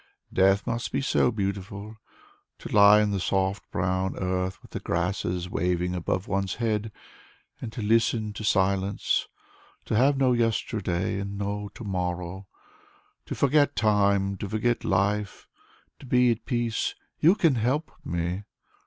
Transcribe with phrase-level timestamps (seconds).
[0.33, 1.95] Death must be so beautiful.
[2.57, 6.91] To lie in the soft brown earth, with the grasses waving above one's head,
[7.59, 9.27] and listen to silence.
[9.85, 12.47] To have no yesterday, and no to morrow.
[13.27, 15.47] To forget time, to forget life,
[15.99, 16.95] to be at peace.
[17.19, 18.45] You can help me.